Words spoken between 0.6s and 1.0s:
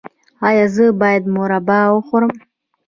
زه